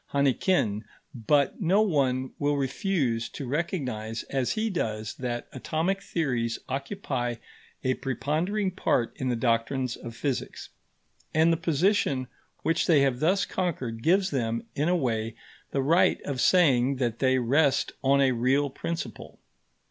Hannequin, 0.07 0.83
but 1.13 1.61
no 1.61 1.83
one 1.83 2.31
will 2.39 2.57
refuse 2.57 3.29
to 3.29 3.45
recognise, 3.45 4.23
as 4.31 4.53
he 4.53 4.67
does, 4.71 5.13
that 5.17 5.47
atomic 5.53 6.01
theories 6.01 6.57
occupy 6.67 7.35
a 7.83 7.93
preponderating 7.93 8.71
part 8.71 9.13
in 9.17 9.29
the 9.29 9.35
doctrines 9.35 9.95
of 9.95 10.15
physics; 10.15 10.69
and 11.35 11.53
the 11.53 11.55
position 11.55 12.25
which 12.63 12.87
they 12.87 13.01
have 13.01 13.19
thus 13.19 13.45
conquered 13.45 14.01
gives 14.01 14.31
them, 14.31 14.63
in 14.73 14.89
a 14.89 14.95
way, 14.95 15.35
the 15.69 15.83
right 15.83 16.19
of 16.23 16.41
saying 16.41 16.95
that 16.95 17.19
they 17.19 17.37
rest 17.37 17.91
on 18.03 18.21
a 18.21 18.31
real 18.31 18.71
principle. 18.71 19.37